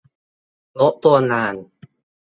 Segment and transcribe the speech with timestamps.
[0.77, 1.53] ยกตัวอย่าง